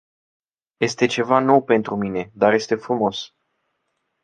[0.79, 3.33] Este ceva nou pentru mine, dar este frumos.